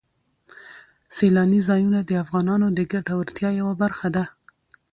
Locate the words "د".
2.03-2.11, 2.77-2.79